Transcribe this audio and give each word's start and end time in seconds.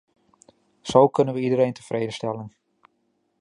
Zo 0.81 1.09
kunnen 1.09 1.33
we 1.33 1.39
iedereen 1.39 1.73
tevreden 1.73 2.13
stellen. 2.13 2.55